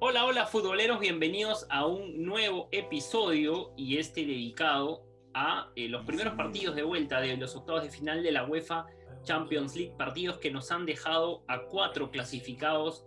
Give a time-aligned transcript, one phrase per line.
[0.00, 6.34] Hola, hola futboleros, bienvenidos a un nuevo episodio y este dedicado a eh, los primeros
[6.34, 8.86] partidos de vuelta de los octavos de final de la UEFA
[9.22, 13.04] Champions League, partidos que nos han dejado a cuatro clasificados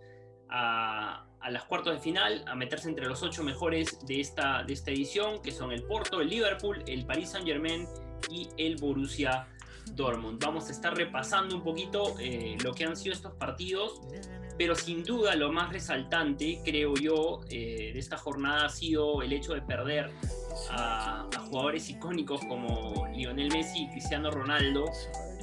[0.48, 4.72] a, a las cuartos de final, a meterse entre los ocho mejores de esta, de
[4.72, 7.86] esta edición, que son el Porto, el Liverpool, el Paris Saint Germain
[8.30, 9.46] y el Borussia
[9.92, 10.42] Dortmund.
[10.42, 14.00] Vamos a estar repasando un poquito eh, lo que han sido estos partidos,
[14.58, 19.32] pero sin duda lo más resaltante, creo yo, eh, de esta jornada ha sido el
[19.32, 20.10] hecho de perder
[20.70, 24.84] a, jugadores icónicos como Lionel Messi y Cristiano Ronaldo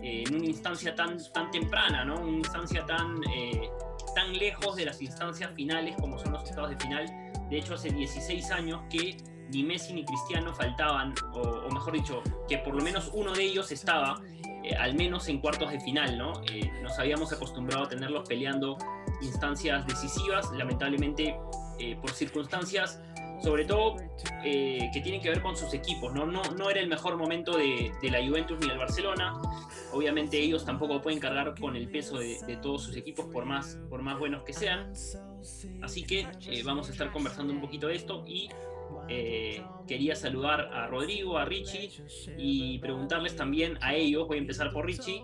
[0.03, 2.19] eh, en una instancia tan, tan temprana, ¿no?
[2.19, 3.21] Una instancia tan,
[4.13, 7.05] tan lejos de las instancias finales como son los estados de final.
[7.49, 9.17] De hecho, hace 16 años que
[9.49, 13.71] ni Messi ni Cristiano faltaban, o, mejor dicho, que por lo menos uno de ellos
[13.71, 14.21] estaba
[14.65, 16.41] eh, al menos en cuartos de final, ¿no?
[16.51, 18.77] Eh, nos habíamos acostumbrado a tenerlos peleando
[19.21, 21.37] instancias decisivas, lamentablemente
[21.79, 22.99] eh, por circunstancias,
[23.43, 23.97] sobre todo
[24.41, 26.25] que tienen que ver con sus equipos, ¿no?
[26.25, 29.33] No, no era el mejor momento de, la Juventus ni del Barcelona,
[29.91, 33.77] obviamente ellos tampoco pueden cargar con el peso de, de todos sus equipos por más,
[33.89, 34.93] por más buenos que sean,
[35.83, 36.27] así que
[36.63, 38.49] vamos a estar conversando un poquito de esto y
[39.07, 41.91] eh, quería saludar a Rodrigo, a Richie
[42.37, 45.23] y preguntarles también a ellos, voy a empezar por Richie,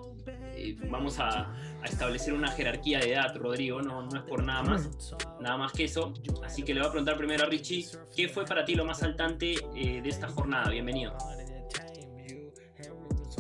[0.56, 1.52] eh, vamos a,
[1.82, 5.72] a, establecer una jerarquía de edad, Rodrigo, no, no es por nada más, nada más
[5.72, 8.76] que eso, así que le voy a preguntar primero a Richie, ¿qué fue para ti
[8.76, 10.70] lo más saltante eh, de esta jornada?
[10.70, 11.16] Bienvenido.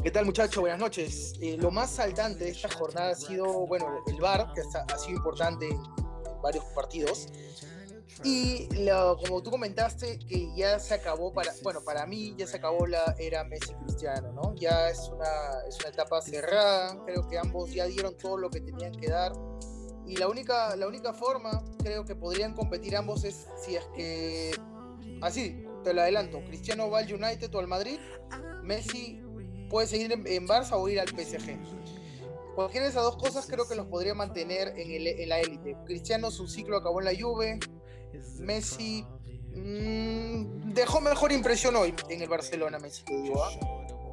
[0.03, 0.61] ¿Qué tal muchachos?
[0.61, 1.35] Buenas noches.
[1.41, 5.17] Eh, lo más saltante de esta jornada ha sido, bueno, el VAR, que ha sido
[5.17, 5.79] importante en
[6.41, 7.27] varios partidos.
[8.23, 12.57] Y lo, como tú comentaste, que ya se acabó, para, bueno, para mí ya se
[12.57, 14.53] acabó la era Messi-Cristiano, ¿no?
[14.55, 18.61] Ya es una, es una etapa cerrada, creo que ambos ya dieron todo lo que
[18.61, 19.33] tenían que dar.
[20.05, 24.51] Y la única, la única forma, creo que podrían competir ambos es si es que,
[25.21, 27.99] así, te lo adelanto, Cristiano va al United o al Madrid,
[28.61, 29.21] Messi
[29.69, 31.57] puede seguir en, en Barça o ir al PSG.
[32.55, 35.77] Cualquiera de esas dos cosas creo que los podría mantener en, el, en la élite.
[35.85, 37.59] Cristiano su ciclo acabó en la Juve,
[38.39, 39.05] Messi
[39.55, 43.43] mmm, dejó mejor impresión hoy en el Barcelona, Messi, te digo.
[43.49, 43.59] ¿eh?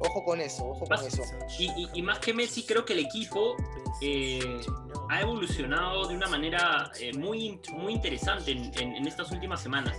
[0.01, 1.23] Ojo con eso, ojo más, con eso.
[1.57, 3.57] Y, y, y, más que Messi, creo que el equipo
[4.01, 4.61] eh,
[5.09, 9.97] ha evolucionado de una manera eh, muy, muy interesante en, en, en, estas últimas semanas.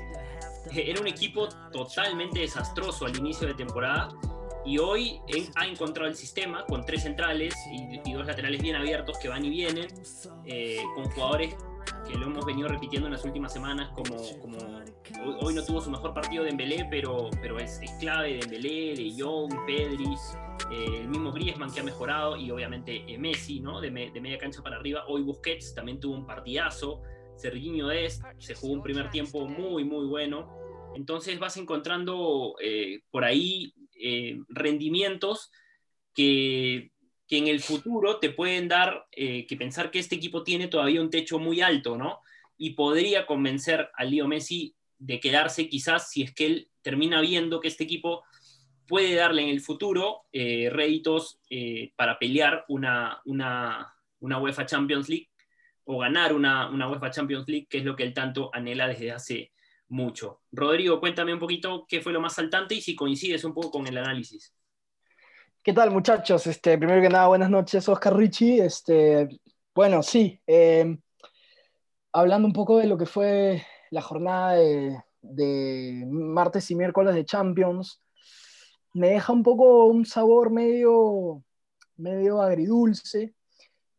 [0.73, 4.09] Era un equipo totalmente desastroso al inicio de temporada
[4.65, 5.21] y hoy
[5.57, 9.45] ha encontrado el sistema con tres centrales y, y dos laterales bien abiertos que van
[9.45, 9.89] y vienen,
[10.45, 11.55] eh, con jugadores
[12.07, 14.59] que lo hemos venido repitiendo en las últimas semanas, como, como
[15.41, 18.95] hoy no tuvo su mejor partido de Dembélé, pero, pero es, es clave de Dembélé,
[18.95, 20.15] de Jong, Pedri,
[20.71, 23.81] eh, el mismo Griezmann que ha mejorado y obviamente eh, Messi, ¿no?
[23.81, 25.05] De, media cancha para arriba.
[25.09, 27.03] Hoy Busquets también tuvo un partidazo,
[27.37, 30.49] Serginho Dest se jugó un primer tiempo muy, muy bueno.
[30.95, 33.75] Entonces vas encontrando eh, por ahí
[34.49, 35.51] rendimientos
[36.15, 36.91] que
[37.31, 41.01] que en el futuro te pueden dar eh, que pensar que este equipo tiene todavía
[41.01, 42.23] un techo muy alto, ¿no?
[42.59, 47.61] Y podría convencer al Leo Messi de quedarse quizás si es que él termina viendo
[47.61, 48.25] que este equipo
[48.89, 55.09] puede darle en el futuro eh, réditos eh, para pelear una, una, una, UEFA Champions
[55.09, 55.31] League
[55.85, 59.13] o ganar una, una UEFA Champions League, que es lo que él tanto anhela desde
[59.13, 59.53] hace
[59.87, 60.41] mucho.
[60.51, 63.87] Rodrigo, cuéntame un poquito qué fue lo más saltante y si coincides un poco con
[63.87, 64.53] el análisis.
[65.63, 66.47] ¿Qué tal, muchachos?
[66.47, 68.65] Este, primero que nada, buenas noches, Oscar Richie.
[68.65, 69.29] Este,
[69.75, 70.99] bueno, sí, eh,
[72.13, 77.27] hablando un poco de lo que fue la jornada de, de, martes y miércoles de
[77.27, 78.01] Champions,
[78.95, 81.45] me deja un poco un sabor medio,
[81.97, 83.35] medio agridulce,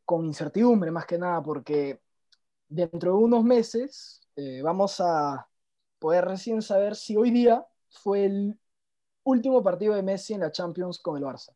[0.03, 2.01] con incertidumbre más que nada, porque
[2.69, 5.47] dentro de unos meses eh, vamos a
[5.99, 8.59] poder recién saber si hoy día fue el
[9.23, 11.53] último partido de Messi en la Champions con el Barça.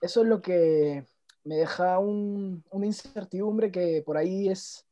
[0.00, 1.06] Eso es lo que
[1.44, 4.86] me deja un, una incertidumbre que por ahí es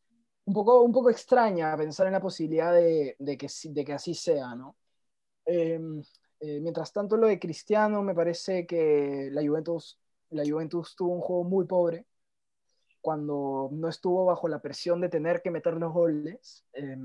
[0.45, 4.15] un poco, un poco extraña pensar en la posibilidad de, de, que, de que, así
[4.15, 4.77] sea, ¿no?
[5.47, 5.81] Eh,
[6.41, 9.99] eh, mientras tanto, lo de Cristiano me parece que la Juventus,
[10.31, 12.07] la Juventus tuvo un juego muy pobre
[13.01, 16.65] cuando no estuvo bajo la presión de tener que meter los goles.
[16.73, 16.97] Eh,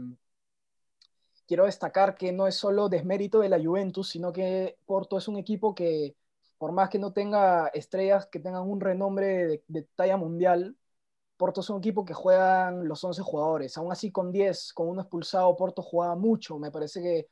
[1.48, 5.38] quiero destacar que no es solo desmérito de la Juventus, sino que Porto es un
[5.38, 6.16] equipo que,
[6.58, 10.76] por más que no tenga estrellas que tengan un renombre de, de talla mundial,
[11.38, 13.78] Porto es un equipo que juegan los 11 jugadores.
[13.78, 16.58] Aún así, con 10, con uno expulsado, Porto jugaba mucho.
[16.60, 17.28] Me parece que,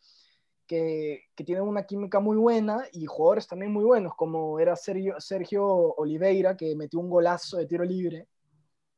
[0.68, 5.16] que, que tienen una química muy buena y jugadores también muy buenos, como era Sergio,
[5.20, 8.28] Sergio Oliveira, que metió un golazo de tiro libre.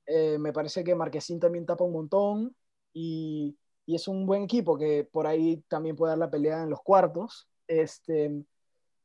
[0.05, 2.55] Eh, me parece que Marquesín también tapa un montón.
[2.93, 6.69] Y y es un buen equipo que por ahí también puede dar la pelea en
[6.69, 7.47] los cuartos.
[7.67, 8.25] Este,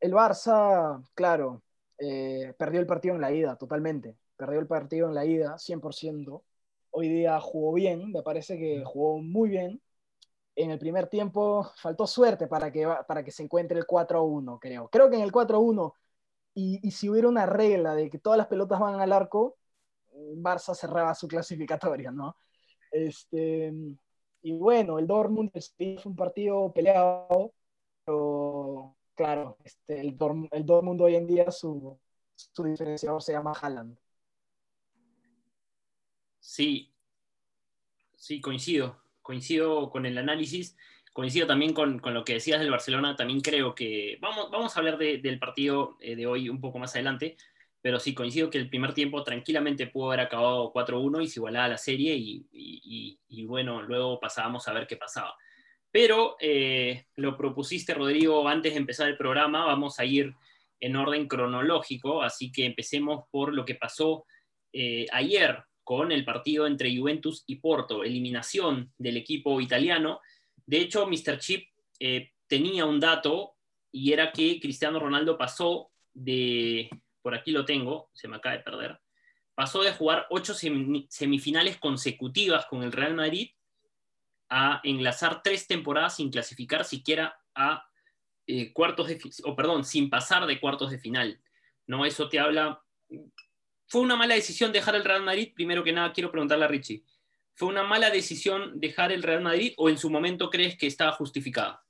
[0.01, 1.63] el Barça, claro,
[1.99, 6.43] eh, perdió el partido en la ida totalmente, perdió el partido en la ida 100%.
[6.91, 9.81] Hoy día jugó bien, me parece que jugó muy bien.
[10.57, 14.89] En el primer tiempo faltó suerte para que, para que se encuentre el 4-1, creo.
[14.89, 15.95] Creo que en el 4-1,
[16.55, 19.57] y, y si hubiera una regla de que todas las pelotas van al arco,
[20.37, 22.37] Barça cerraba su clasificatoria, ¿no?
[22.91, 23.73] Este,
[24.43, 27.53] y bueno, el Dortmund fue un partido peleado,
[28.05, 30.17] pero claro, este, el,
[30.53, 31.99] el Dortmund hoy en día su,
[32.35, 33.97] su diferenciador se llama Haaland.
[36.39, 36.95] Sí,
[38.17, 40.77] sí, coincido, coincido con el análisis,
[41.13, 44.81] coincido también con, con, lo que decías del Barcelona, también creo que vamos, vamos a
[44.81, 47.37] hablar de, del partido eh, de hoy un poco más adelante,
[47.83, 51.69] pero sí coincido que el primer tiempo tranquilamente pudo haber acabado 4-1 y se igualaba
[51.69, 55.35] la serie y, y, bueno, luego pasábamos a ver qué pasaba.
[55.91, 60.35] Pero eh, lo propusiste, Rodrigo, antes de empezar el programa, vamos a ir
[60.79, 64.25] en orden cronológico, así que empecemos por lo que pasó
[64.73, 70.21] eh, ayer con el partido entre Juventus y Porto, eliminación del equipo italiano.
[70.65, 71.39] De hecho, Mr.
[71.39, 71.69] Chip
[71.99, 73.57] eh, tenía un dato
[73.91, 76.89] y era que Cristiano Ronaldo pasó de
[77.23, 79.01] por aquí lo tengo, se me acaba de perder,
[79.55, 83.51] pasó de jugar ocho semifinales consecutivas con el Real Madrid
[84.49, 87.87] a enlazar tres temporadas sin clasificar siquiera a
[88.47, 91.41] eh, cuartos de, o perdón, sin pasar de cuartos de final.
[91.87, 92.05] ¿no?
[92.05, 92.83] Eso te habla...
[93.87, 95.53] ¿Fue una mala decisión dejar el Real Madrid?
[95.55, 97.05] Primero que nada, quiero preguntarle a Richie.
[97.55, 101.13] ¿Fue una mala decisión dejar el Real Madrid o en su momento crees que estaba
[101.13, 101.85] justificada?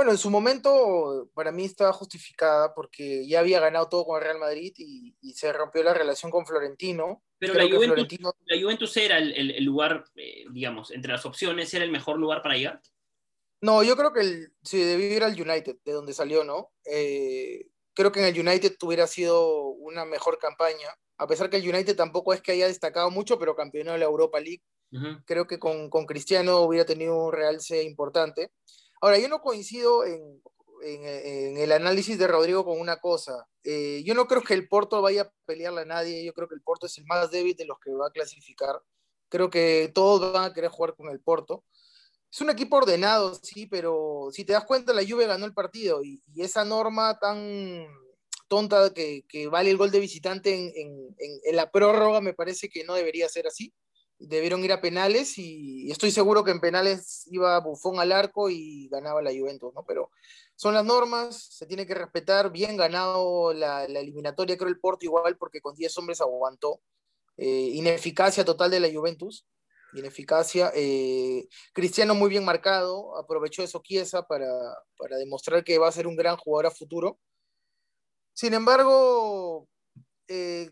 [0.00, 4.24] Bueno, en su momento para mí estaba justificada porque ya había ganado todo con el
[4.24, 7.22] Real Madrid y, y se rompió la relación con Florentino.
[7.38, 8.32] Pero la Juventus, Florentino...
[8.46, 12.18] la Juventus, era el, el, el lugar, eh, digamos, entre las opciones, ¿era el mejor
[12.18, 12.80] lugar para llegar?
[13.60, 16.72] No, yo creo que el, si debió ir al United, de donde salió, ¿no?
[16.86, 20.88] Eh, creo que en el United hubiera sido una mejor campaña,
[21.18, 24.06] a pesar que el United tampoco es que haya destacado mucho, pero campeonó de la
[24.06, 24.62] Europa League.
[24.92, 25.24] Uh -huh.
[25.26, 28.50] Creo que con, con Cristiano hubiera tenido un realce importante.
[29.00, 30.40] Ahora, yo no coincido en,
[30.82, 33.46] el análisis de Rodrigo con una cosa.
[33.64, 36.24] Eh, yo no creo que el Porto vaya a pelearle a nadie.
[36.24, 38.80] Yo creo que el Porto es el más débil de los que va a clasificar.
[39.28, 41.64] Creo que todos van a querer jugar con el Porto.
[42.30, 46.02] Es un equipo ordenado, sí, pero si te das cuenta, la Juve ganó el partido
[46.02, 47.86] y, esa norma tan
[48.48, 53.28] tonta que, vale el gol de visitante en la prórroga me parece que no debería
[53.28, 53.72] ser así
[54.20, 58.88] debieron ir a penales y estoy seguro que en penales iba Bufón al arco y
[58.88, 59.84] ganaba la Juventus, ¿no?
[59.84, 60.10] Pero
[60.56, 65.38] son las normas, se tiene que respetar, bien ganado la, eliminatoria, creo el Porto igual
[65.38, 66.82] porque con 10 hombres aguantó,
[67.38, 69.46] eh, ineficacia total de la Juventus,
[69.94, 74.46] ineficacia, eh, Cristiano muy bien marcado, aprovechó eso Chiesa para,
[74.98, 77.18] para demostrar que va a ser un gran jugador a futuro.
[78.34, 79.66] Sin embargo,
[80.28, 80.70] eh,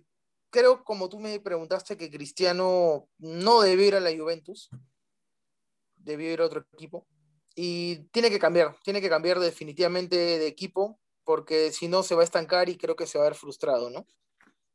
[0.50, 4.70] creo, como tú me preguntaste, que Cristiano no debió ir a la Juventus,
[5.96, 7.06] debió ir a otro equipo.
[7.54, 12.22] Y tiene que cambiar, tiene que cambiar definitivamente de equipo, porque si no se va
[12.22, 14.06] a estancar y creo que se va a ver frustrado, ¿no?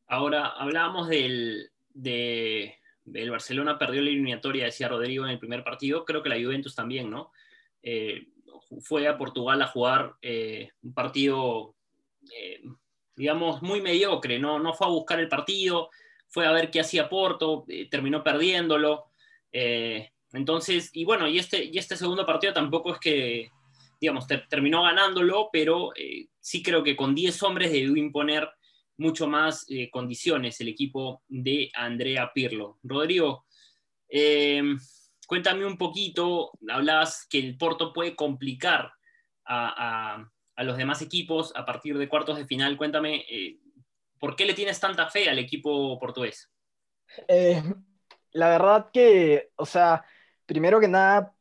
[0.08, 6.06] Ahora, hablábamos del, de, del Barcelona perdió la eliminatoria, decía Rodrigo, en el primer partido,
[6.06, 7.32] creo que la Juventus también, ¿no?
[7.82, 8.28] Eh,
[8.82, 11.76] fue a Portugal a jugar eh, un partido
[12.36, 12.62] eh,
[13.16, 15.90] digamos, muy mediocre, no, no fue a buscar el partido,
[16.28, 19.06] fue a ver qué hacía Porto, eh, terminó perdiéndolo.
[19.52, 23.50] Eh, entonces, y bueno, y este, y este segundo partido tampoco es que,
[24.02, 28.50] digamos, ter terminó ganándolo, pero eh, sí creo que con 10 hombres debió imponer
[28.98, 32.78] mucho más condiciones el equipo de Andrea Pirlo.
[32.84, 33.46] Rodrigo,
[35.26, 38.94] cuéntame un poquito, hablabas que el Porto puede complicar
[39.46, 42.78] a a los demás equipos a partir de cuartos de final.
[42.78, 43.60] Cuéntame, eh,
[44.20, 46.50] ¿por qué le tienes tanta fe al equipo portugués?
[47.28, 47.62] Eh,
[48.32, 50.04] la verdad que, o sea,
[50.46, 51.34] primero que nada,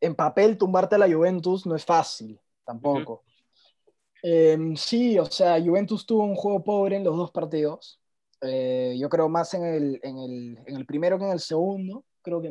[0.00, 3.12] en papel tumbarte a la Juventus no es fácil, tampoco.
[3.12, 4.72] Uh -huh.
[4.72, 8.00] eh, sí, o sea, Juventus tuvo un juego pobre en los dos partidos.
[8.40, 12.04] Eh, yo creo más en el, en, el, en el, primero que en el segundo.
[12.22, 12.50] Creo que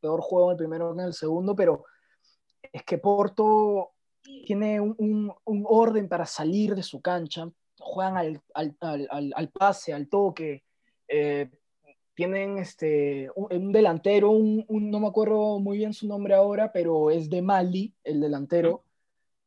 [0.00, 1.84] peor juego en el primero que en el segundo, pero
[2.72, 3.92] es que Porto
[4.46, 9.48] tiene un, un, un, orden para salir de su cancha, juegan al, al, al, al
[9.50, 10.64] pase, al toque,
[11.06, 11.50] eh,
[12.14, 17.30] tienen este, un, un delantero, no me acuerdo muy bien su nombre ahora, pero es
[17.30, 18.84] de Mali, el delantero,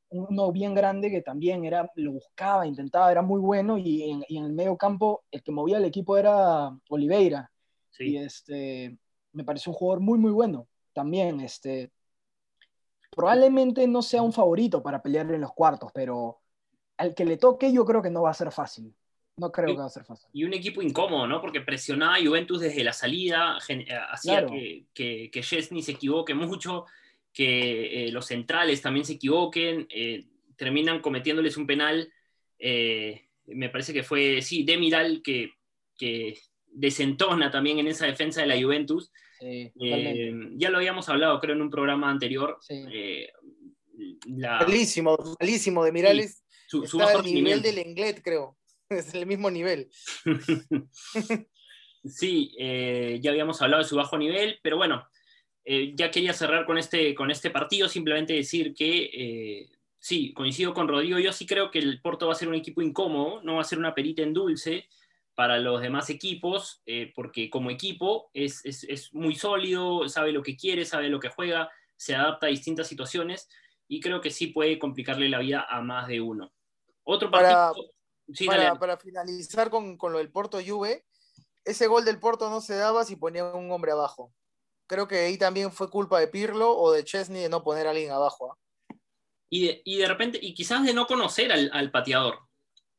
[0.10, 4.38] uno bien grande que también era, lo buscaba, intentaba, era muy bueno, y en, y
[4.38, 7.52] en el medio campo el que movía el equipo era Oliveira,
[7.92, 8.12] sí.
[8.12, 8.98] y este,
[9.34, 10.68] me pareció un jugador muy, muy bueno.
[10.94, 11.92] también, este,
[13.12, 16.40] probablemente no sea un favorito para pelear en los cuartos, pero
[16.98, 18.94] al que le toque yo creo que no va a ser fácil.
[19.38, 20.30] No creo que va a ser fácil.
[20.34, 21.42] Y un equipo incómodo, ¿no?
[21.42, 26.34] Porque presionaba a Juventus desde la salida, eh, hacía que, que, que Chesney se equivoque
[26.34, 26.86] mucho,
[27.34, 30.26] que eh, los centrales también se equivoquen, eh,
[30.56, 32.12] terminan cometiéndoles un penal.
[32.60, 35.54] me parece que fue, sí, Demiral que,
[35.98, 36.38] que
[36.72, 39.12] desentona también en esa defensa de la Juventus.
[39.76, 42.58] ya lo habíamos hablado, creo, en un programa anterior.
[42.62, 42.86] Sí.
[44.28, 45.84] Malísimo, malísimo.
[45.84, 46.32] De
[46.68, 48.58] su, su bajo nivel del Englet, creo.
[48.90, 49.90] es el mismo nivel.
[52.06, 55.08] sí, eh, ya habíamos hablado de su bajo nivel, pero bueno,
[55.64, 60.74] eh, ya quería cerrar con este, con este partido, simplemente decir que eh, sí, coincido
[60.74, 63.56] con Rodrigo, yo sí creo que el Porto va a ser un equipo incómodo, no
[63.56, 64.88] va a ser una perita en dulce
[65.42, 66.84] para los demás equipos,
[67.16, 71.68] porque como equipo es, es, muy sólido, sabe lo que quiere, sabe lo que juega,
[71.98, 73.50] se adapta a distintas situaciones
[73.88, 76.54] y creo que sí puede complicarle la vida a más de uno.
[77.02, 77.74] Otro partido
[78.78, 81.08] para, finalizar con, lo del Porto Juve,
[81.66, 84.32] ese gol del Porto no se daba si ponía un hombre abajo.
[84.86, 87.90] Creo que ahí también fue culpa de Pirlo o de Chesney de no poner a
[87.90, 88.52] alguien abajo.
[88.52, 88.96] ¿ah?
[89.50, 92.42] Y, de, repente, y quizás de no conocer al, pateador,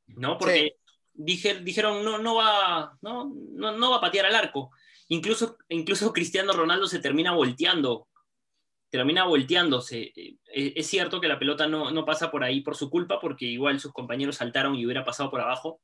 [0.08, 0.38] ¿no?
[0.38, 0.81] Porque
[1.14, 4.70] dijeron, no, no, va, no, no, va a patear al arco.
[5.08, 8.08] Incluso, incluso Cristiano Ronaldo se termina volteando
[8.92, 10.12] termina volteándose.
[10.14, 10.36] Eh,
[10.76, 13.90] es cierto que la pelota no, pasa por ahí por su culpa, porque igual sus
[13.90, 15.80] compañeros saltaron y hubiera pasado por abajo,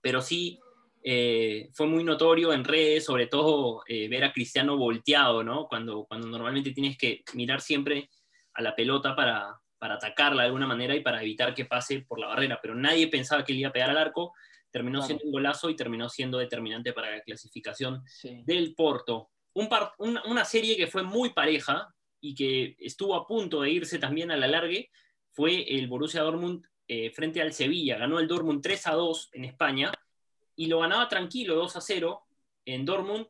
[0.00, 0.60] pero sí
[1.02, 5.66] eh, fue muy notorio en redes, sobre todo eh, ver a Cristiano volteado, ¿no?
[5.66, 8.08] Cuando, cuando normalmente tienes que mirar siempre
[8.54, 12.28] a la pelota para, atacarla de alguna manera y para evitar que pase por la
[12.28, 14.34] barrera, pero nadie pensaba que él iba a pegar al arco,
[14.70, 18.04] terminó siendo un golazo y terminó siendo determinante para la clasificación
[18.44, 19.30] del Porto.
[19.54, 19.68] Un
[20.26, 24.36] una serie que fue muy pareja, y que estuvo a punto de irse también a
[24.36, 24.90] la largue
[25.30, 27.98] fue el Borussia Dortmund eh, frente al Sevilla.
[27.98, 29.92] Ganó el Dortmund 3 a 2 en España
[30.56, 32.22] y lo ganaba tranquilo 2 a 0
[32.66, 33.26] en Dortmund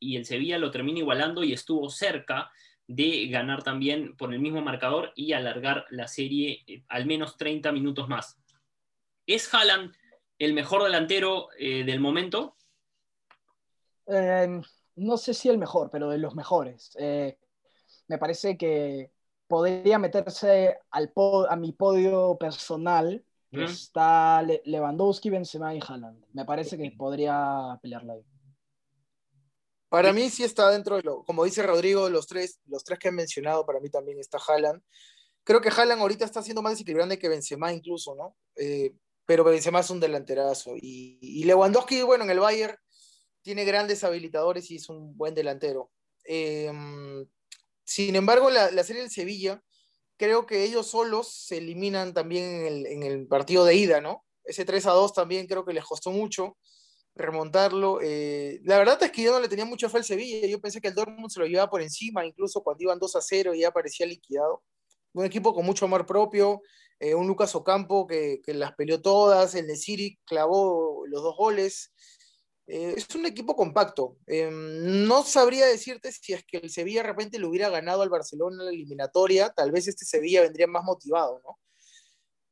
[0.00, 2.50] y el Sevilla lo termina igualando y estuvo cerca
[2.94, 7.72] de ganar también por el mismo marcador y alargar la serie eh, al menos 30
[7.72, 8.38] minutos más.
[9.26, 9.94] ¿Es Haaland
[10.38, 12.56] el mejor delantero eh, del momento?
[14.96, 16.94] no sé si el mejor, pero de los mejores
[18.08, 19.10] me parece que
[19.46, 21.12] podría meterse al
[21.48, 26.24] a mi podio personal, está Lewandowski, Benzema y Haaland.
[26.32, 28.24] Me parece que podría pelearla ahí.
[29.92, 33.08] Para mí sí está dentro de lo, como dice Rodrigo, los tres, los tres que
[33.08, 34.82] he mencionado, para mí también está Haaland.
[35.44, 38.34] Creo que Haaland ahorita está siendo más desequilibrante que Benzema incluso, ¿no?
[38.56, 38.94] Eh,
[39.26, 40.76] pero Benzema es un delanterazo.
[40.80, 42.74] Y, Lewandowski, bueno, en el Bayern
[43.42, 45.90] tiene grandes habilitadores y es un buen delantero.
[46.24, 46.72] Eh,
[47.84, 49.62] sin embargo, la, serie del Sevilla,
[50.16, 54.24] creo que ellos solos se eliminan también en el, partido de ida, ¿no?
[54.42, 56.56] Ese 3 a 2 también creo que les costó mucho
[57.14, 58.00] remontarlo.
[58.02, 60.46] Eh, la verdad es que yo no le tenía mucha fe al Sevilla.
[60.46, 63.20] Yo pensé que el Dortmund se lo llevaba por encima, incluso cuando iban 2 a
[63.20, 64.62] 0 y ya parecía liquidado.
[65.12, 66.62] Un equipo con mucho amor propio,
[66.98, 71.92] eh, un Lucas Ocampo que, que, las peleó todas, el Nesiri clavó los dos goles.
[72.66, 74.16] Eh, es un equipo compacto.
[74.26, 78.62] No sabría decirte si es que el Sevilla de repente le hubiera ganado al Barcelona
[78.62, 81.58] en la eliminatoria, tal vez este Sevilla vendría más motivado, ¿no?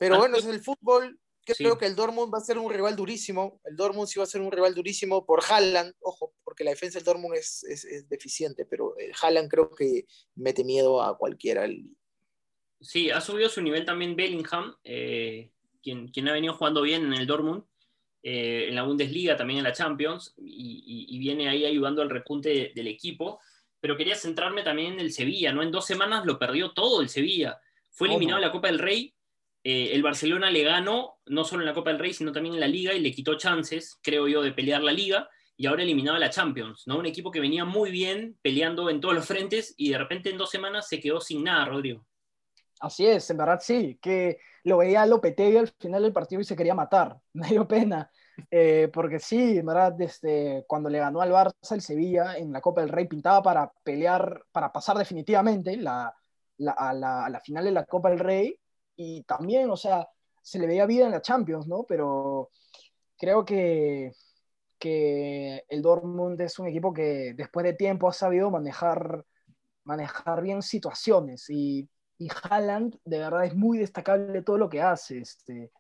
[0.01, 1.20] Pero bueno, es el fútbol.
[1.45, 3.61] Creo que el Dortmund va a ser un rival durísimo.
[3.65, 6.99] El Dortmund sí va a ser un rival durísimo por Haaland, ojo, porque la defensa
[6.99, 10.07] del Dortmund es, es, deficiente, pero el Haaland creo que
[10.37, 11.67] mete miedo a cualquiera.
[12.81, 15.51] Sí, ha subido su nivel también Bellingham, eh,
[15.83, 17.65] quien, quien ha venido jugando bien en el Dortmund.
[18.23, 22.87] Eh, en la Bundesliga, también en la Champions, y, viene ahí ayudando al repunte del
[22.87, 23.41] equipo.
[23.81, 25.63] Pero quería centrarme también en el Sevilla, ¿no?
[25.63, 27.59] En dos semanas lo perdió todo el Sevilla.
[27.89, 29.15] Fue eliminado en la Copa del Rey.
[29.63, 32.61] Eh, el Barcelona le ganó, no solo en la Copa del Rey, sino también en
[32.61, 35.29] la Liga, y le quitó chances, creo yo, de pelear la Liga.
[35.57, 36.99] Y ahora eliminaba la Champions, ¿no?
[36.99, 40.39] Un equipo que venía muy bien, peleando en todos los frentes, y de repente en
[40.39, 42.07] dos semanas se quedó sin nada, Rodrigo.
[42.81, 46.45] Así es, en verdad sí, que lo veía a Lopetegui al final del partido y
[46.45, 48.11] se quería matar, me dio pena,
[48.51, 52.63] eh, porque sí, en verdad, desde cuando le ganó al Barça el Sevilla en la
[52.63, 56.15] Copa del Rey pintaba para pelear, para pasar definitivamente la,
[56.77, 58.59] a, la, final de la Copa del Rey
[59.01, 60.09] y también, o sea,
[60.43, 61.85] se le veía vida en la Champions, ¿no?
[61.89, 62.51] Pero
[63.19, 64.13] creo que,
[64.79, 69.25] que el Dortmund es un equipo que después de tiempo ha sabido manejar,
[69.85, 71.89] manejar bien situaciones y
[72.21, 75.21] y Haaland, de verdad, es muy destacable todo lo que hace.
[75.21, 75.73] Este,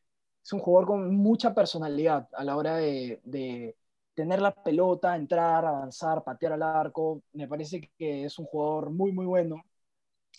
[0.42, 3.76] es un jugador con mucha personalidad a la hora de,
[4.14, 9.12] tener la pelota, entrar, avanzar, patear al arco, me parece que es un jugador muy,
[9.12, 9.62] muy bueno.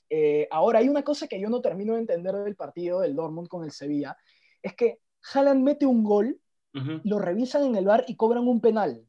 [0.10, 3.48] Eh, ahora, hay una cosa que yo no termino de entender del partido del Dortmund
[3.48, 4.18] con el Sevilla,
[4.62, 5.00] es que
[5.34, 6.40] Haaland mete un gol,
[6.74, 9.06] lo revisan en el bar y cobran un penal.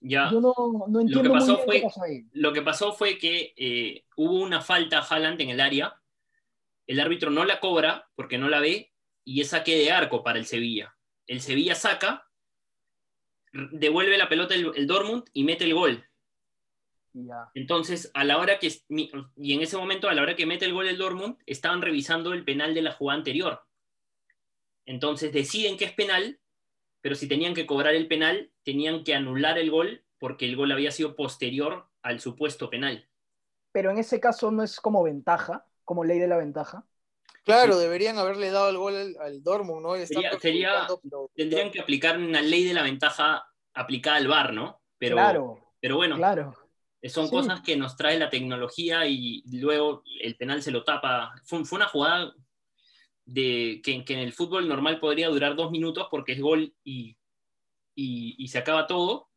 [0.00, 0.30] Ya.
[0.30, 0.54] Yo no,
[0.88, 2.24] no entiendo lo que pasó muy bien fue, qué pasó ahí.
[2.32, 6.00] Lo que pasó fue que eh, hubo una falta a Haaland en el área,
[6.86, 8.92] el árbitro no la cobra porque no la ve
[9.24, 10.96] y es saque de arco para el Sevilla.
[11.26, 12.28] El Sevilla saca,
[13.72, 16.05] devuelve la pelota el, el Dortmund y mete el gol.
[17.54, 20.72] Entonces, a la hora que, y en ese momento, a la hora que mete el
[20.74, 23.62] gol el Dortmund, estaban revisando el penal de la jugada anterior.
[24.84, 26.38] Entonces deciden que es penal,
[27.00, 30.72] pero si tenían que cobrar el penal, tenían que anular el gol porque el gol
[30.72, 33.08] había sido posterior al supuesto penal.
[33.72, 36.84] Pero en ese caso no es como ventaja, como ley de la ventaja.
[37.44, 39.94] Claro, deberían haberle dado el gol al, al Dortmund, ¿no?
[40.06, 44.80] Sería- sería- pero- Tendrían que aplicar una ley de la ventaja aplicada al VAR, ¿no?
[44.98, 46.54] Pero, claro, pero bueno, claro.
[47.08, 47.30] Son Sí.
[47.30, 51.34] cosas que nos trae la tecnología y luego el penal se lo tapa.
[51.44, 52.34] Fue, fue una jugada
[53.24, 57.16] de, que, que en el fútbol normal podría durar dos minutos porque es gol y,
[57.94, 59.28] y- y se acaba todo,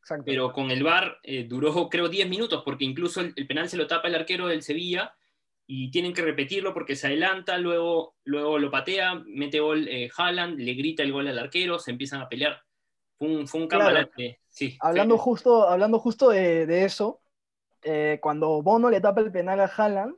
[0.00, 0.24] Exacto.
[0.26, 3.76] pero con el VAR eh, duró creo 10 minutos porque incluso el, el penal se
[3.76, 5.14] lo tapa el arquero del Sevilla
[5.66, 10.58] y tienen que repetirlo porque se adelanta, luego, luego lo patea, mete gol eh, Haaland,
[10.58, 12.62] le grita el gol al arquero, se empiezan a pelear.
[13.18, 14.08] Fue un, fue un Claro.
[14.48, 14.76] sí.
[14.80, 17.20] hablando, fue- justo, hablando justo de, de eso,
[17.82, 20.16] eh, cuando Bono le tapa el penal a Haaland,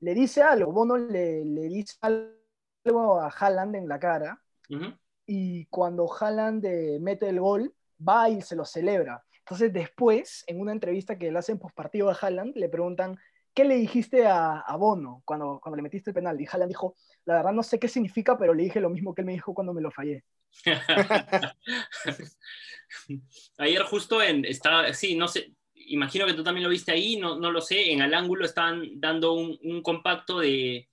[0.00, 4.94] le dice algo, Bono le, le dice algo a Haaland en la cara, Ujú.
[5.26, 7.74] y cuando Haaland eh, mete el gol,
[8.06, 9.24] va y se lo celebra.
[9.40, 13.18] Entonces después, en una entrevista que le hacen postpartido a Haaland, le preguntan,
[13.54, 16.40] ¿qué le dijiste a, a Bono cuando, cuando le metiste el penal?
[16.40, 19.22] Y Haaland dijo, la verdad no sé qué significa, pero le dije lo mismo que
[19.22, 20.24] él me dijo cuando me lo fallé.
[23.58, 27.36] Ayer justo en, estaba, sí, no sé, imagino que tú también lo viste ahí, no,
[27.38, 30.88] no lo sé, en el ángulo estaban dando un, un compacto de,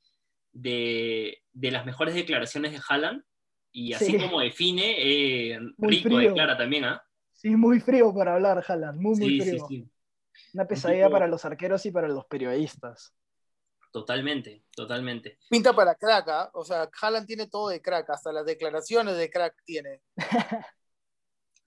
[0.52, 3.24] de, de las mejores declaraciones de Haaland,
[3.72, 4.18] y así Sí.
[4.18, 6.20] como define, eh, rico frío.
[6.20, 7.04] declara también, ¿ah?
[7.34, 9.68] Sí, muy frío para hablar, Haaland, muy, muy Sí, frío.
[9.68, 9.90] sí,
[10.54, 13.14] Una pesadilla tipo- para los arqueros y para los periodistas.
[14.00, 15.40] Totalmente, totalmente.
[15.50, 16.52] Pinta para crack, ¿ah?
[16.54, 20.02] O sea, Haaland tiene todo de crack, hasta las declaraciones de crack tiene.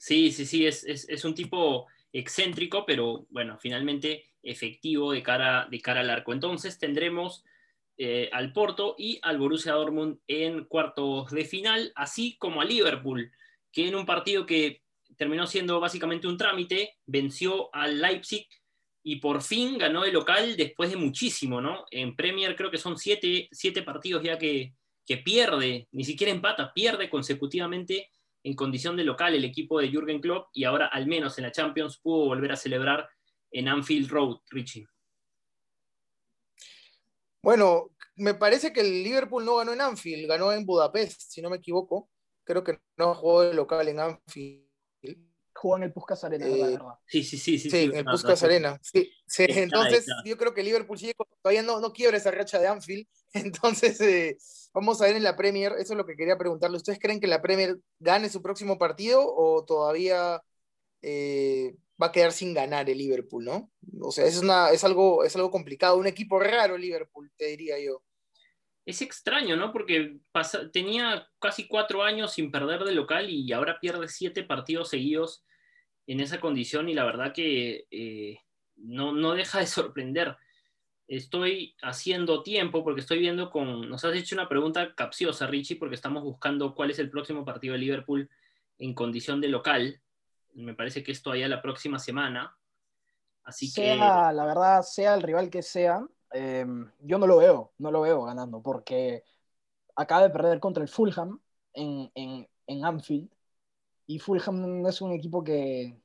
[0.02, 5.68] Sí, sí, sí, es, es, es un tipo excéntrico, pero bueno, finalmente efectivo de cara,
[5.70, 6.32] de cara al arco.
[6.32, 7.44] Entonces tendremos
[7.98, 13.30] eh, al Porto y al Borussia Dortmund en cuartos de final, así como a Liverpool,
[13.70, 14.82] que en un partido que
[15.18, 18.48] terminó siendo básicamente un trámite, venció al Leipzig
[19.02, 21.84] y por fin ganó el local después de muchísimo, ¿no?
[21.90, 24.74] En Premier creo que son siete, siete partidos ya que,
[25.06, 28.10] que pierde, ni siquiera empata, pierde consecutivamente
[28.42, 31.52] en condición de local el equipo de Jürgen Klopp y ahora al menos en la
[31.52, 33.08] Champions pudo volver a celebrar
[33.50, 34.86] en Anfield Road, Richie.
[37.42, 41.48] Bueno, me parece que el Liverpool no ganó en Anfield, ganó en Budapest, si no
[41.48, 42.10] me equivoco.
[42.44, 44.69] Creo que no jugó de local en Anfield.
[45.54, 46.94] Jugó en el Puskas Arena, Eh, la verdad.
[47.06, 47.70] Sí, sí, sí, sí.
[47.70, 48.78] Sí, sí, en el no, Puskas no, Arena.
[48.82, 50.22] Sí, sí, Está, entonces está.
[50.24, 53.06] yo creo que Liverpool sigue con- todavía no, no quiebra esa racha de Anfield.
[53.32, 54.36] Entonces, eh,
[54.72, 56.76] vamos a ver en la Premier, eso es lo que quería preguntarle.
[56.76, 60.42] ¿Ustedes creen que la Premier gane su próximo partido o todavía
[61.02, 63.70] eh, va a quedar sin ganar el Liverpool, no?
[64.00, 65.96] O sea, es, una, es, algo, es algo complicado.
[65.96, 68.02] Un equipo raro Liverpool, te diría yo.
[68.86, 69.72] Es extraño, ¿no?
[69.72, 74.88] Porque pasa- tenía casi cuatro años sin perder de local y ahora pierde siete partidos
[74.88, 75.44] seguidos
[76.06, 78.38] en esa condición y la verdad que eh,
[78.76, 80.36] no, no deja de sorprender.
[81.06, 83.88] Estoy haciendo tiempo porque estoy viendo con...
[83.88, 87.72] Nos has hecho una pregunta capciosa, Richie, porque estamos buscando cuál es el próximo partido
[87.72, 88.30] de Liverpool
[88.78, 90.00] en condición de local.
[90.54, 92.56] Me parece que es todavía la próxima semana.
[93.42, 93.82] Así que...
[93.96, 96.66] sea, la verdad, sea el rival que sea, eh,
[97.00, 99.24] yo no lo veo, no lo veo ganando, porque
[99.96, 101.40] acaba de perder contra el Fulham
[101.74, 103.30] en, en, en Anfield,
[104.06, 106.00] y Fulham no es un equipo que,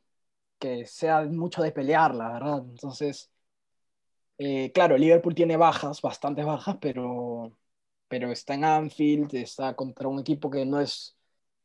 [0.60, 2.60] que sea mucho de pelear, la verdad.
[2.70, 3.32] Entonces,
[4.38, 7.58] eh, claro, Liverpool tiene bajas, bastantes bajas, pero,
[8.08, 11.16] pero está en Anfield, está contra un equipo que no es,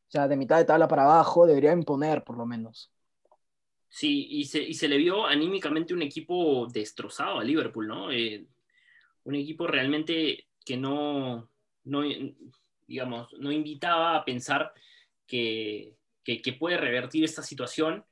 [0.09, 2.93] o sea, de mitad de tabla para abajo, debería imponer por lo menos.
[3.91, 8.13] Sí, y se, y se le vio anímicamente un equipo destrozado a Liverpool, ¿no?
[8.13, 8.47] Eh,
[9.25, 11.51] un equipo realmente que no,
[11.85, 12.03] no,
[12.87, 14.73] digamos, no invitaba a pensar
[15.27, 18.05] que, que, puede revertir esta situación.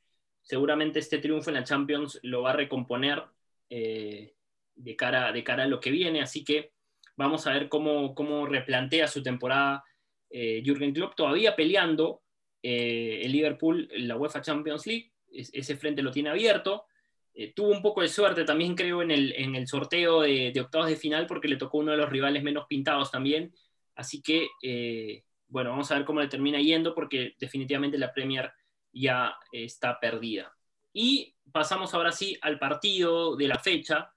[0.43, 3.23] Seguramente este triunfo en la Champions lo va a recomponer
[3.71, 4.35] eh,
[4.75, 6.73] de, cara, de cara a lo que viene, así que
[7.17, 9.85] vamos a ver cómo, cómo replantea su temporada
[10.31, 12.23] eh, Jürgen Klopp, todavía peleando
[12.63, 16.87] eh, el Liverpool la UEFA Champions League, ese frente lo tiene abierto.
[17.35, 20.89] Eh, tuvo un poco de suerte también, creo, en el, en el sorteo de, octavos
[20.89, 23.55] de final, porque le tocó uno de los rivales menos pintados también.
[23.95, 28.53] Así que, eh, bueno, vamos a ver cómo le termina yendo, porque definitivamente la Premier
[28.93, 30.53] ya está perdida.
[30.93, 34.13] Y pasamos ahora sí al partido de la fecha,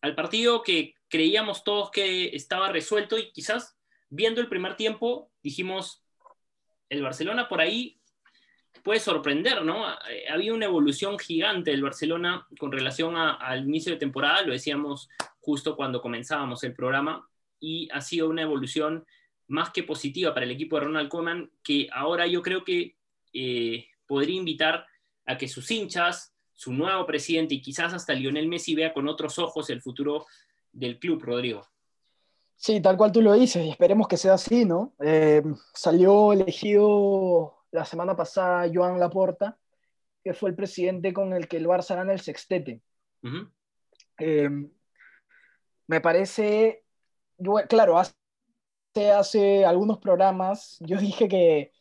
[0.00, 3.78] al partido que creíamos todos que estaba resuelto y quizás
[4.10, 6.04] viendo el primer tiempo dijimos,
[6.88, 7.97] el Barcelona por ahí
[8.82, 9.88] puede sorprender, ¿no?
[10.10, 15.08] Eh, había una evolución gigante del Barcelona con relación al inicio de temporada, lo decíamos
[15.40, 17.28] justo cuando comenzábamos el programa,
[17.60, 19.06] y ha sido una evolución
[19.48, 22.96] más que positiva para el equipo de Ronald Koeman, que ahora yo creo que
[23.32, 24.86] eh, podría invitar
[25.26, 29.38] a que sus hinchas, su nuevo presidente y quizás hasta Lionel Messi vea con otros
[29.38, 30.26] ojos el futuro
[30.72, 31.66] del club, Rodrigo.
[32.56, 34.92] Sí, tal cual tú lo dices, y esperemos que sea así, ¿no?
[35.00, 39.58] Eh, salió elegido la semana pasada Joan Laporta,
[40.22, 42.82] que fue el presidente con el que el Barça gana el sextete.
[44.18, 44.50] Eh,
[45.86, 46.84] me parece,
[47.68, 48.14] claro, hace,
[49.12, 51.72] hace, algunos programas yo dije que,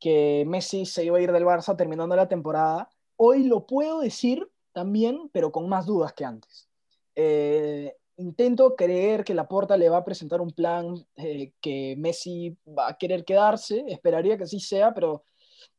[0.00, 2.88] que Messi se iba a ir del Barça terminando la temporada.
[3.16, 6.68] Hoy lo puedo decir también, pero con más dudas que antes.
[7.14, 12.88] Eh, intento creer que Laporta le va a presentar un plan eh, que Messi va
[12.88, 15.24] a querer quedarse, esperaría que sí sea, pero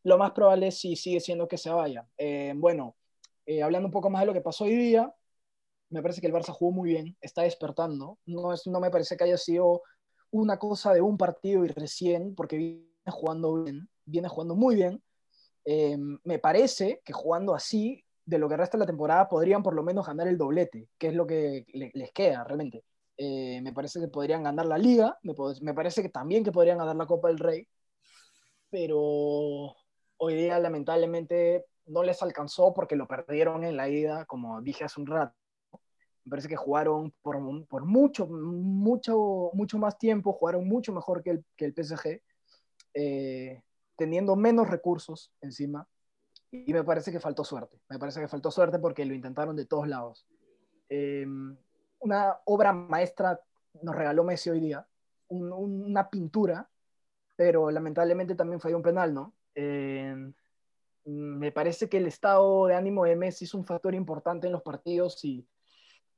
[0.04, 2.08] lo más probable si sigue siendo que se vaya.
[2.18, 2.96] Eh, bueno,
[3.46, 5.14] eh, hablando un poco más de lo que pasó hoy día,
[5.90, 9.16] me parece que el Barça jugó muy bien, está despertando, no, es, no me parece
[9.16, 9.82] que haya sido
[10.32, 15.04] una cosa de un partido y recién, porque viene jugando bien, viene jugando muy bien.
[16.24, 20.08] me parece que jugando así de lo que resta la temporada podrían por lo menos
[20.08, 22.84] ganar el doblete, que es lo que les queda realmente.
[23.18, 26.80] Eh, me parece que podrían ganar la liga, me, me, parece que también que podrían
[26.80, 27.68] ganar la Copa del Rey,
[28.74, 29.76] pero
[30.18, 35.00] hoy día lamentablemente no les alcanzó porque lo perdieron en la ida, como dije hace
[35.00, 35.36] un rato.
[36.26, 37.40] Me parece que jugaron por,
[37.86, 42.24] mucho, mucho, mucho más tiempo, jugaron mucho mejor que el, que el PSG,
[42.96, 43.62] eh,
[43.96, 45.88] teniendo menos recursos encima
[46.50, 47.80] y me parece que faltó suerte.
[47.90, 50.26] Me parece que faltó suerte porque lo intentaron de todos lados.
[50.90, 51.56] Em,
[52.00, 53.40] una obra maestra
[53.84, 54.88] nos regaló Messi hoy día,
[55.28, 56.68] una pintura,
[57.36, 59.34] pero lamentablemente también falló un penal, ¿no?
[59.56, 60.34] Em,
[61.06, 64.62] me parece que el estado de ánimo de Messi es un factor importante en los
[64.62, 65.46] partidos y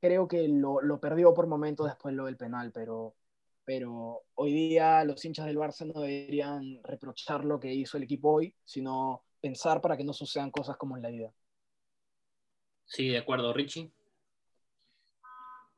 [0.00, 3.16] creo que lo, lo perdió por momentos después lo del penal, pero,
[3.64, 8.32] pero hoy día los hinchas del Barça no deberían reprochar lo que hizo el equipo
[8.32, 11.32] hoy, sino pensar para que no sucedan cosas como en la vida.
[12.84, 13.90] Sí, de acuerdo, Richie.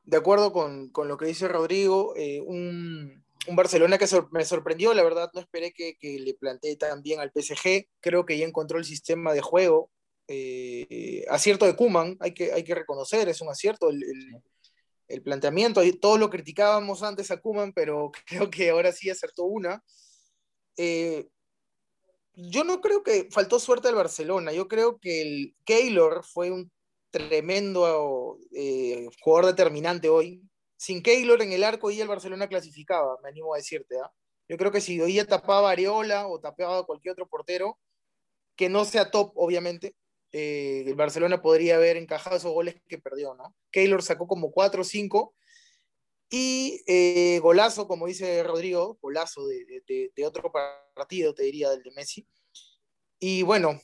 [0.03, 3.23] De acuerdo con, lo que dice Rodrigo, eh, un,
[3.55, 7.87] Barcelona que me sorprendió, la verdad no esperé que, le plantee tan bien al PSG,
[7.99, 9.89] creo que ya encontró el sistema de juego,
[10.27, 14.03] eh, acierto de Kuman, hay que, hay que reconocer, es un acierto el,
[15.07, 19.83] el, planteamiento, todo lo criticábamos antes a Kuman, pero creo que ahora sí acertó una.
[20.77, 21.27] Eh,
[22.33, 24.53] yo no creo que faltó suerte al Barcelona.
[24.53, 26.71] Yo creo que el Keylor fue un
[27.11, 30.41] tremendo eh, jugador determinante hoy.
[30.79, 33.97] Sin Keylor en el arco y el Barcelona clasificaba, me animo a decirte.
[33.99, 34.09] ¿ah?
[34.47, 37.77] Yo creo que si hoy tapaba a Areola o tapaba a cualquier otro portero,
[38.55, 39.97] que no sea top, obviamente,
[40.31, 43.53] eh, el Barcelona podría haber encajado esos goles que perdió, ¿no?
[43.71, 45.35] Keylor sacó como 4 o 5
[46.29, 50.49] y eh, golazo, como dice Rodrigo, golazo de, otro
[50.95, 52.25] partido, te diría, del de Messi.
[53.19, 53.81] Y bueno,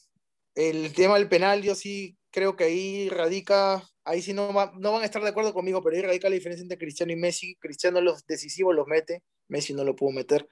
[0.54, 5.02] el tema del penal, yo sí creo que ahí radica, ahí sí no, no van
[5.02, 7.56] a estar de acuerdo conmigo, pero ahí radica la diferencia entre Cristiano y Messi.
[7.56, 10.46] Cristiano los decisivos los mete, Messi no lo pudo meter.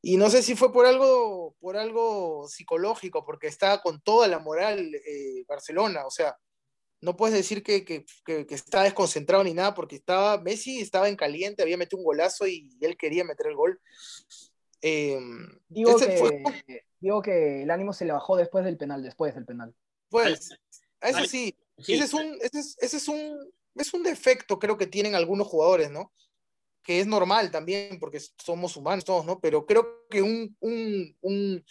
[0.00, 4.38] Y no sé si fue por algo, por algo psicológico, porque está con toda la
[4.38, 6.36] moral eh, Barcelona, o sea,
[7.00, 11.16] no puedes decir que, que, que, está desconcentrado ni nada, porque estaba, Messi estaba en
[11.16, 13.80] caliente, había metido un golazo y él quería meter el gol.
[14.80, 19.44] Em, digo, que, digo que el ánimo se le bajó después del penal, después del
[19.44, 19.74] penal.
[20.08, 20.50] Pues,
[21.10, 24.86] eso sí, ese es un, ese es, ese es un, es un defecto creo que
[24.86, 26.12] tienen algunos jugadores, ¿no?
[26.82, 29.40] Que es normal también, porque somos humanos todos, ¿no?
[29.40, 31.64] Pero creo que un, un, un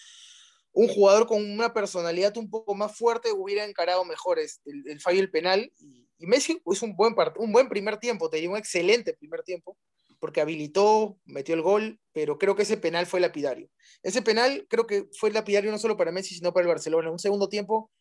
[0.76, 4.50] un jugador con una personalidad un poco más fuerte hubiera encarado mejor el,
[4.88, 5.72] el fallo del penal.
[5.80, 9.78] Y, Messi hizo un buen, un buen primer tiempo, te digo, un excelente primer tiempo,
[10.20, 13.70] porque habilitó, metió el gol, pero creo que ese penal fue lapidario.
[14.02, 17.12] Ese penal creo que fue lapidario no solo para Messi, sino para el Barcelona.
[17.12, 17.92] Un segundo tiempo,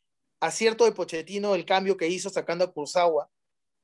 [0.40, 3.30] acierto de Pochettino, el cambio que hizo sacando a Kurzawa,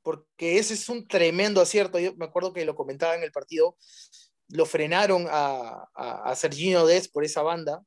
[0.02, 1.98] porque ese es un tremendo acierto.
[1.98, 3.76] Yo me acuerdo que lo comentaba en el partido,
[4.48, 7.82] lo frenaron a, a, a Serginho Des por esa banda,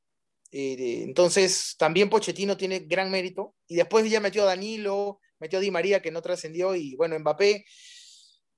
[0.56, 3.56] Eh, entonces, también Pochettino tiene gran mérito.
[3.66, 7.18] Y después ya metió a Danilo, metió a Di María, que no trascendió, y bueno,
[7.18, 7.64] Mbappé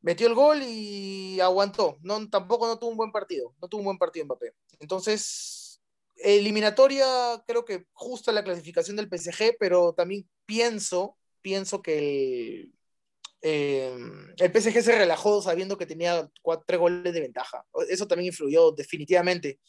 [0.03, 1.97] metió el gol y aguantó.
[2.03, 4.53] No, tampoco no tuvo un buen partido, no tuvo un buen partido Mbappé.
[4.79, 5.23] Entonces,
[6.17, 7.07] eliminatoria,
[7.47, 12.73] creo que justa la clasificación del PSG, pero también pienso, pienso que el,
[13.43, 13.97] eh,
[14.39, 17.65] el PSG se relajó sabiendo que tenía cuatro, tres goles de ventaja.
[17.89, 19.61] Eso también influyó definitivamente.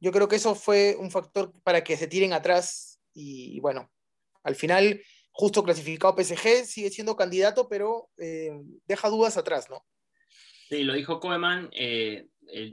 [0.00, 3.90] Yo creo que eso fue un factor para que se tiren atrás y, bueno,
[4.42, 8.52] al final justo clasificado PSG sigue siendo candidato, pero eh,
[8.86, 9.84] deja dudas atrás, ¿no?
[10.68, 12.26] Sí, lo dijo Koeman, eh,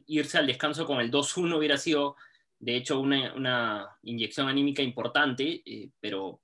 [0.07, 2.15] irse al descanso con el 2-1 hubiera sido,
[2.59, 6.41] de hecho, una, una inyección anímica importante, eh, pero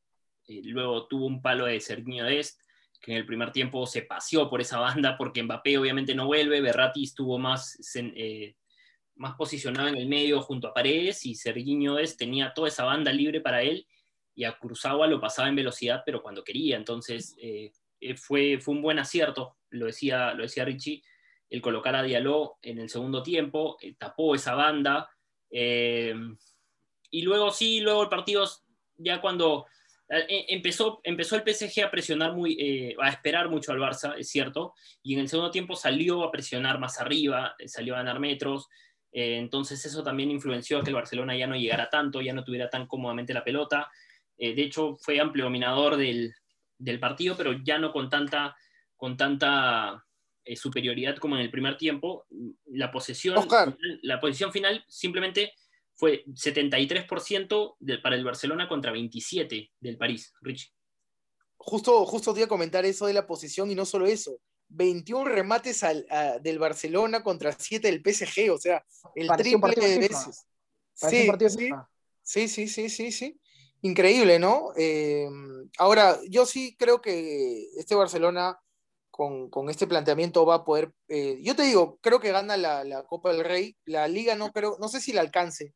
[0.48, 2.62] luego tuvo un palo de Serginho Dest,
[3.02, 6.62] que en el primer tiempo se paseó por esa banda porque Mbappé obviamente no vuelve,
[6.62, 7.78] Berratti estuvo más
[9.16, 13.12] más posicionado en el medio junto a Paredes y Serginho Des tenía toda esa banda
[13.12, 13.88] libre para él
[14.36, 16.76] y a Cruzagua lo pasaba en velocidad, pero cuando quería.
[16.76, 21.02] Entonces eh, eh, fue, fue un buen acierto, lo decía, lo decía Richie,
[21.50, 25.10] el colocar a Diallo en el segundo tiempo, eh, tapó esa banda.
[25.50, 28.46] Y luego sí, luego el partido,
[28.98, 29.66] ya cuando
[30.08, 35.14] empezó, empezó el PSG a presionar muy, a esperar mucho al Barça, es cierto, y
[35.14, 38.70] en el segundo tiempo salió a presionar más arriba, salió a ganar metros,
[39.18, 42.44] eh, entonces eso también influenció a que el Barcelona ya no llegara tanto, ya no
[42.44, 43.90] tuviera tan cómodamente la pelota.
[44.38, 46.34] Eh, de hecho, fue amplio dominador del,
[47.00, 48.58] partido, pero ya no con tanta,
[48.98, 50.05] con tanta
[50.46, 52.26] eh, superioridad como en el primer tiempo.
[52.68, 53.36] La posesión,
[54.02, 55.54] la posición final simplemente
[55.94, 60.72] fue 73% para el Barcelona contra 27% del París, Rich.
[61.58, 64.40] Justo, justo te iba a comentar eso de la posesión y no solo eso.
[64.70, 65.86] 21 remates
[66.42, 70.46] del Barcelona contra 7 del PSG, o sea, el triple de veces.
[70.94, 71.30] Sí,
[72.22, 73.40] sí, sí, sí, sí, sí,
[73.82, 74.72] Increíble, ¿no?
[74.76, 75.28] Eh,
[75.78, 78.60] ahora, yo sí creo que este Barcelona
[79.16, 80.92] con, este planteamiento va a poder.
[81.08, 83.78] Eh, yo te digo, creo que gana la, Copa del Rey.
[83.86, 85.74] La Liga no creo, no sé si la alcance.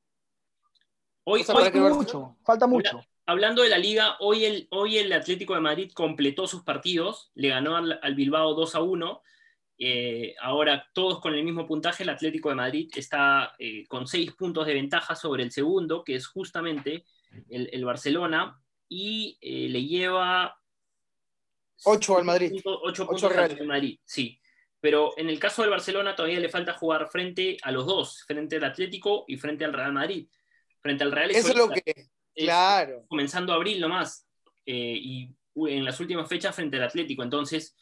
[1.23, 5.60] Hoy, falta mucho, falta mucho hablando de la liga, hoy el, hoy el Atlético de
[5.60, 9.21] Madrid completó sus partidos, le ganó al, Bilbao 2 a 1.
[9.78, 14.34] Eh, ahora todos con el mismo puntaje, el Atlético de Madrid está eh, con seis
[14.34, 17.06] puntos de ventaja sobre el segundo, que es justamente
[17.49, 20.59] el, Barcelona, y eh, le lleva...
[21.84, 22.62] 8 al Madrid.
[22.63, 24.39] 8 puntos al Madrid, sí.
[24.82, 28.56] Pero en el caso del Barcelona todavía le falta jugar frente a los dos, frente
[28.56, 30.28] al Atlético y frente al Real Madrid.
[30.82, 33.06] Frente al Real Eso es lo que Claro.
[33.08, 34.26] Comenzando abril nomás.
[34.65, 37.24] Eh, y en las últimas fechas frente al Atlético.
[37.24, 37.76] Entonces,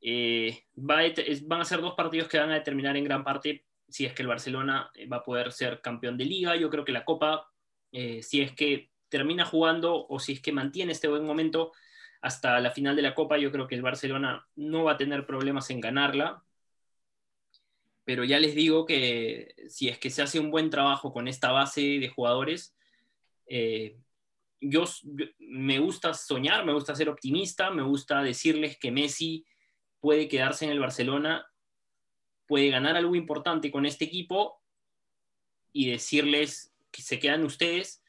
[0.00, 4.14] eh, van a ser dos partidos que van a determinar en gran parte si es
[4.14, 6.56] que el Barcelona eh, va a poder ser campeón de liga.
[6.56, 7.48] Yo creo que la Copa,
[7.92, 11.72] si es que termina jugando o si es que mantiene este buen momento
[12.22, 15.26] hasta la final de la Copa, yo creo que el Barcelona no va a tener
[15.26, 16.44] problemas en ganarla.
[18.04, 21.50] Pero ya les digo que si es que se hace un buen trabajo con esta
[21.50, 22.76] base de jugadores,
[23.46, 23.96] eh,
[24.60, 24.84] yo,
[25.40, 29.44] me gusta soñar, me gusta ser optimista, me gusta decirles que Messi
[29.98, 31.44] puede quedarse en el Barcelona,
[32.46, 34.62] puede ganar algo importante con este equipo
[35.72, 38.01] y decirles que se quedan ustedes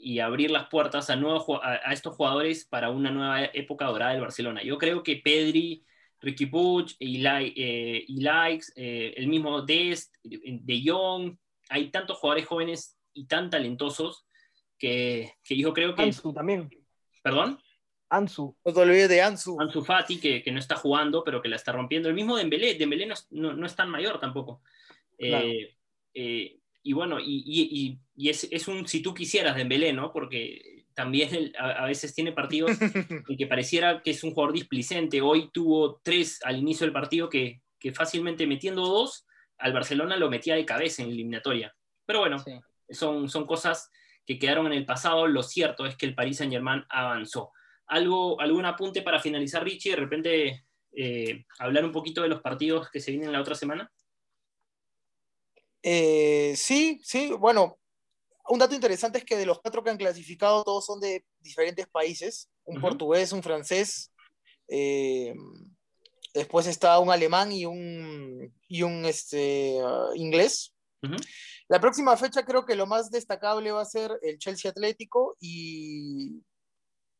[0.00, 4.62] y abrir las puertas a, a, estos jugadores para una nueva época dorada del Barcelona.
[4.62, 5.84] Yo creo que Pedri,
[6.20, 11.36] Ricky Puig, y eh, Likes, eh, el mismo Dest, De Jong,
[11.68, 14.26] hay tantos jugadores jóvenes y tan talentosos
[14.78, 16.02] que, yo creo que...
[16.02, 16.70] Ansu también.
[17.22, 17.58] ¿Perdón?
[18.08, 18.56] Ansu.
[18.64, 19.60] No te olvides de Ansu.
[19.60, 22.08] Ansu Fati, que, no está jugando, pero que la está rompiendo.
[22.08, 22.74] El mismo Dembélé.
[22.74, 24.62] Dembélé no, no, no es tan mayor tampoco.
[25.18, 25.76] Eh,
[26.14, 26.57] eh,
[26.88, 30.10] y bueno, y, es, un si tú quisieras Dembélé, ¿no?
[30.10, 32.70] Porque también a, veces tiene partidos
[33.28, 35.20] en que pareciera que es un jugador displicente.
[35.20, 37.60] Hoy tuvo tres al inicio del partido que,
[37.92, 39.26] fácilmente metiendo dos,
[39.58, 41.74] al Barcelona lo metía de cabeza en eliminatoria.
[42.06, 42.42] Pero bueno,
[42.88, 43.90] son, son cosas
[44.24, 47.52] que quedaron en el pasado, lo cierto es que el Paris Saint Germain avanzó.
[47.86, 49.90] ¿Algo, ¿Algún apunte para finalizar, Richie?
[49.90, 50.64] De repente
[50.96, 53.92] eh, hablar un poquito de los partidos que se vienen la otra semana.
[55.90, 57.78] Eh, sí, sí, bueno,
[58.50, 61.88] un dato interesante es que de los cuatro que han clasificado, todos son de diferentes
[61.88, 64.12] países, un portugués, un francés,
[64.68, 65.34] eh,
[66.34, 70.74] después está un alemán y un, y un este, uh, inglés.
[71.68, 76.42] La próxima fecha creo que lo más destacable va a ser el Chelsea Atlético y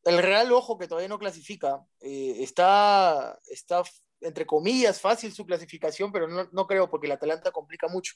[0.03, 1.83] el Real Ojo que todavía no clasifica.
[2.01, 3.81] Eh, está, está,
[4.21, 8.13] entre comillas, fácil su clasificación, pero no, creo porque el Atalanta complica mucho.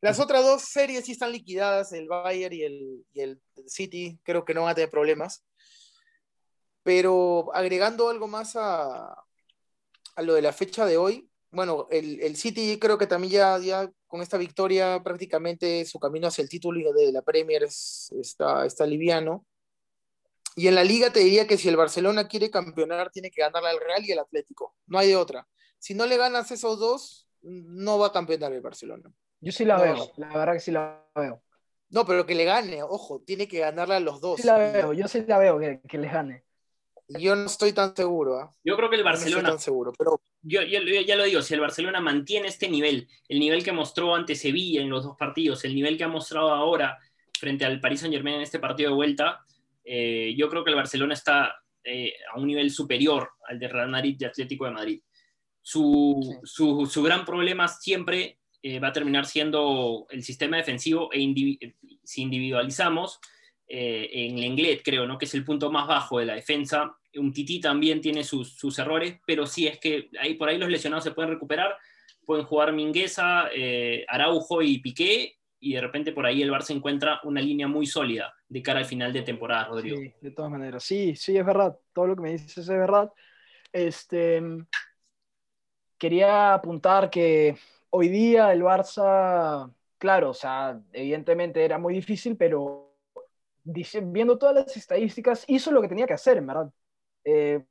[0.00, 4.44] Las otras dos series sí están liquidadas, el Bayern y el, y el City, creo
[4.44, 5.44] que no van a tener problemas.
[6.82, 9.12] Pero agregando algo más a,
[10.16, 13.58] a lo de la fecha de hoy, bueno, el, el, City creo que también ya,
[13.58, 18.86] ya con esta victoria prácticamente su camino hacia el título de la Premier está, está
[18.86, 19.44] liviano.
[20.56, 23.70] Y en la liga te diría que si el Barcelona quiere campeonar, tiene que ganarle
[23.70, 24.74] al Real y al Atlético.
[24.86, 25.46] No hay de otra.
[25.78, 29.12] Si no le ganas esos dos, no va a campeonar el Barcelona.
[29.40, 31.42] Yo sí la veo, la verdad que sí la veo.
[31.88, 34.40] No, pero que le gane, ojo, tiene que ganarle a los dos.
[34.40, 36.44] Sí la veo, yo sí la veo que, que les gane.
[37.18, 38.40] Yo no estoy tan seguro.
[38.40, 38.46] ¿eh?
[38.64, 39.42] Yo creo que el Barcelona.
[39.42, 40.20] No estoy tan seguro, pero.
[40.42, 44.14] Yo, yo, ya lo digo, si el Barcelona mantiene este nivel, el nivel que mostró
[44.14, 46.98] ante Sevilla en los dos partidos, el nivel que ha mostrado ahora
[47.38, 49.44] frente al Paris Saint Germain en este partido de vuelta,
[49.84, 53.88] eh, yo creo que el Barcelona está eh, a un nivel superior al de Real
[53.88, 55.02] Madrid y Atlético de Madrid.
[55.60, 56.38] Su, sí.
[56.44, 61.72] su, su gran problema siempre eh, va a terminar siendo el sistema defensivo e individu
[62.04, 63.20] si individualizamos
[63.72, 65.16] eh, en Lenglet, creo, ¿no?
[65.16, 66.92] que es el punto más bajo de la defensa.
[67.14, 70.68] Un Tití también tiene sus, sus errores, pero sí es que ahí, por ahí los
[70.68, 71.76] lesionados se pueden recuperar,
[72.26, 77.20] pueden jugar Mingueza, eh, Araujo y Piqué, y de repente por ahí el Barça encuentra
[77.22, 79.98] una línea muy sólida de cara al final de temporada, Rodrigo.
[79.98, 83.12] Sí, de todas maneras, sí, sí, es verdad, todo lo que me dices es verdad.
[83.72, 84.42] Este,
[85.96, 87.56] quería apuntar que
[87.90, 92.94] hoy día el Barça, claro, o sea, evidentemente era muy difícil, pero
[93.64, 96.72] viendo todas las estadísticas, hizo lo que tenía que hacer, verdad.
[97.24, 97.64] Eh,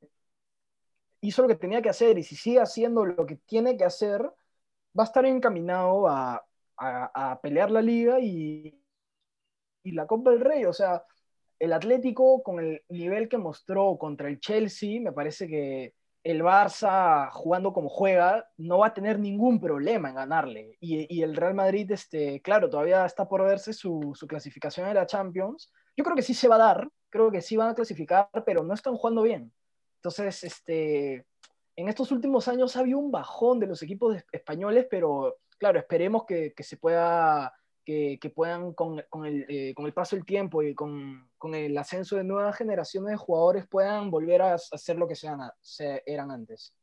[1.22, 4.22] hizo lo que tenía que hacer y si sigue haciendo lo que tiene que hacer,
[4.22, 8.80] va a estar encaminado a pelear la liga y,
[9.82, 10.64] y, la Copa del Rey.
[10.64, 11.04] O sea,
[11.58, 17.30] el Atlético con el nivel que mostró contra el Chelsea, me parece que el Barça
[17.32, 20.76] jugando como juega no va a tener ningún problema en ganarle.
[20.80, 25.72] Y, el Real Madrid, este, claro, todavía está por verse su, clasificación en la Champions.
[25.96, 28.62] Yo creo que sí se va a dar, creo que sí van a clasificar, pero
[28.62, 29.52] no están jugando bien.
[29.96, 31.26] Entonces, este,
[31.76, 36.24] en estos últimos años ha habido un bajón de los equipos españoles, pero claro, esperemos
[36.24, 37.52] que se pueda
[37.84, 41.54] que, que puedan, con, con, el, eh, con, el, paso del tiempo y con, con,
[41.54, 46.02] el ascenso de nuevas generaciones de jugadores, puedan volver a hacer lo que sean, se,
[46.06, 46.74] eran antes.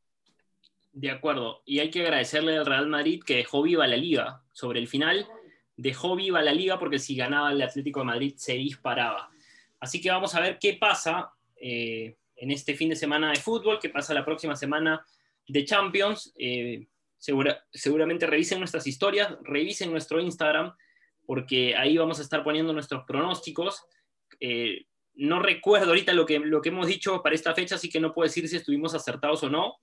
[0.92, 4.42] De acuerdo, y hay que agradecerle al Real Madrid que dejó viva la liga.
[4.52, 5.28] Sobre el final,
[5.76, 9.30] dejó viva la liga porque si ganaba el Atlético de Madrid se disparaba.
[9.80, 13.78] Así que vamos a ver qué pasa eh, en este fin de semana de fútbol,
[13.80, 15.04] qué pasa la próxima semana
[15.46, 16.32] de Champions.
[16.36, 20.74] Eh, segura, seguramente revisen nuestras historias, revisen nuestro Instagram
[21.28, 23.84] porque ahí vamos a estar poniendo nuestros pronósticos.
[24.40, 28.00] Eh, no recuerdo ahorita lo que, lo que hemos dicho para esta fecha, así que
[28.00, 29.74] no puedo decir si estuvimos acertados o no,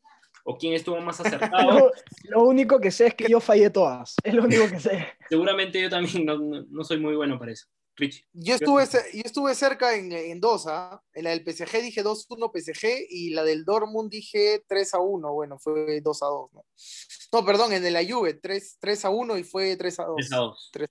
[0.44, 1.52] o quién estuvo más acertado.
[1.80, 1.92] lo,
[2.30, 5.06] lo, único que sé es que yo fallé todas, es lo único que sé.
[5.30, 7.68] Seguramente yo también no, no, no soy muy bueno para eso.
[7.96, 8.28] Rich.
[8.34, 11.00] Yo estuve, yo estuve cerca en, en dos, ¿ah?
[11.14, 15.32] En la del PSG dije 2-1 PSG y la del Dortmund dije 3-1.
[15.32, 16.66] Bueno, fue 2-2, ¿no?
[17.32, 20.08] No, perdón, en la Juve 3-1 y fue 3-2.
[20.30, 20.56] 3-2.
[20.74, 20.88] 3-2.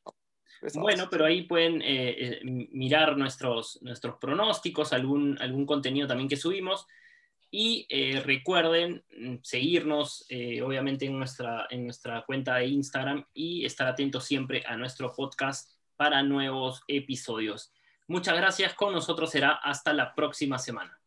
[0.72, 6.86] Bueno, pero ahí pueden eh, mirar nuestros, nuestros pronósticos, algún, algún contenido también que subimos.
[7.50, 9.04] Y eh, recuerden
[9.42, 14.76] seguirnos, eh, obviamente, en nuestra, en nuestra cuenta de Instagram y estar atentos siempre a
[14.76, 17.72] nuestro podcast para nuevos episodios.
[18.08, 18.74] Muchas gracias.
[18.74, 21.03] Con nosotros será hasta la próxima semana.